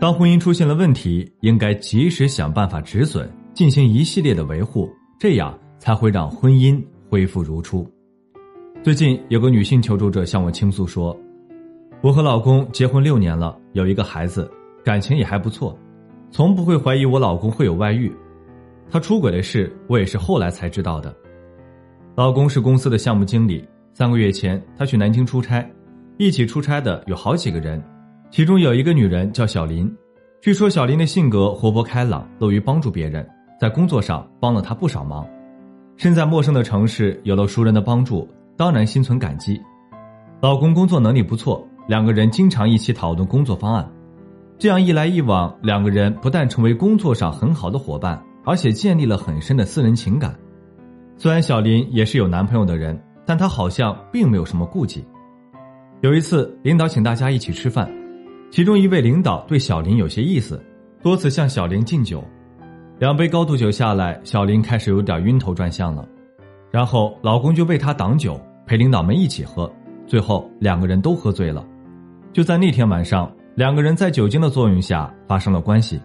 [0.00, 6.80] 当婚姻出现了问题，应该及时想办法止损，进行一系列的维护，这样才会让婚姻
[7.10, 7.84] 恢复如初。
[8.80, 11.18] 最近有个女性求助者向我倾诉说
[12.00, 14.48] ：“我和老公结婚六年了，有一个孩子，
[14.84, 15.76] 感情也还不错，
[16.30, 18.12] 从不会怀疑我老公会有外遇。
[18.88, 21.12] 他出轨的事，我也是后来才知道的。
[22.14, 25.68] 老公是公司的项目经理，三个月前他去南京出差，
[26.18, 27.82] 一起出差的有好几个人。”
[28.30, 29.90] 其中有一个女人叫小林，
[30.42, 33.26] 据说小林的性格活泼开朗，乐于帮助别人，
[33.58, 35.26] 在工作上帮了她不少忙。
[35.96, 39.58] 身在陌生的城市，有了熟人的帮助，当然心存感激。
[40.42, 43.90] 老公工作能力不错，两个人经常一起讨论工作方案。
[44.58, 50.38] 这样一来一往，两个人不但成为工作上很好的伙伴，而且建立了很深的私人情感。
[51.16, 55.02] 虽然小林也是有男朋友的人，但她好像并没有什么顾忌。
[56.02, 57.90] 有一次，领导请大家一起吃饭。
[58.50, 60.62] 其中一位领导对小林有些意思，
[61.02, 62.24] 多次向小林敬酒。
[62.98, 66.08] 两杯高度酒下来，小林开始有点晕头转向了。
[66.70, 69.70] 然后老公就为他挡酒，陪领导们一起喝。
[70.06, 71.64] 最后两个人都喝醉了。
[72.32, 76.00] 就在那天晚上，两个人在酒精的作用下发生了关系。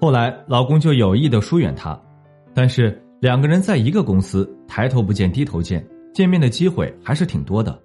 [0.00, 1.98] 后来老公就有意的疏远她，
[2.52, 7.78] 但是两个人在一个公司，抬头不见低头见，见面的机会还是挺多的，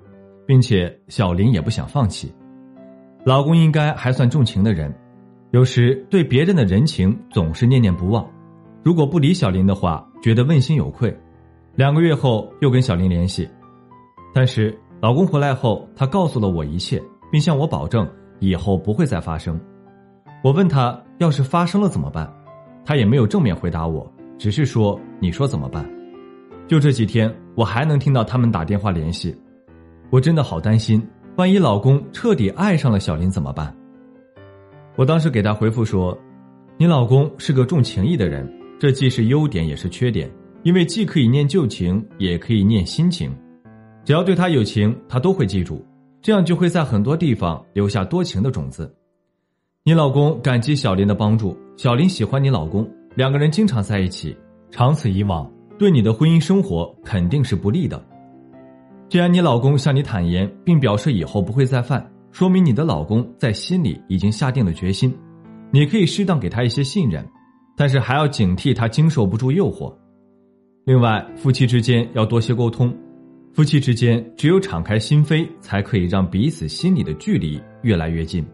[0.46, 2.32] 并且小林也不想放弃。
[3.30, 4.92] 老公应该还算重情的人，
[5.52, 8.28] 有时对别人的人情总是念念不忘。
[8.82, 11.16] 如果不理小林的话，觉得问心有愧。
[11.76, 13.48] 两个月后又跟小林联系，
[14.34, 17.00] 但是老公回来后，他告诉了我一切，
[17.32, 18.10] 并向我保证
[18.40, 19.62] 以后不会再发生。
[20.44, 22.28] 我问他要是发生了怎么办，
[22.84, 25.88] 他也没有正面回答我，只是说你说怎么办？
[26.68, 29.38] 就这几天，我还能听到他们打电话联系，
[30.10, 31.00] 我真的好担心。
[31.40, 33.74] 万一老公彻底爱上了小林怎么办？
[34.98, 36.18] 我当时给他回复说
[36.76, 38.46] ：“你老公是个重情义的人，
[38.78, 40.30] 这既是优点也是缺点，
[40.64, 43.34] 因为既可以念旧情，也可以念新情。
[44.04, 45.82] 只要对他有情，他都会记住，
[46.22, 48.94] 这样就会在很多地方留下多情的种子。
[49.86, 52.86] 你老公感激小林的帮助，小林喜欢你老公，
[53.16, 54.36] 两个人经常在一起，
[54.72, 58.06] 长此以往，对你的婚姻生活肯定是不利的。”
[59.10, 65.12] 既然你老公向你坦言，并表示以后不会再犯，说明你的老公在心里已经下定了决心。
[65.72, 67.28] 你可以适当给他一些信任，
[67.76, 69.92] 但是还要警惕他经受不住诱惑。
[70.86, 72.96] 另外，夫妻之间要多些沟通，
[73.52, 78.46] 夫妻之间只有敞开心扉，才可以让彼此心里的距离越来越近。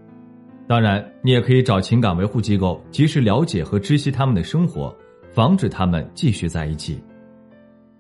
[0.70, 4.96] 当然，你也可以找情感维护机构，及时了解和知悉他们的生活，
[5.34, 6.98] 防止他们继续在一起。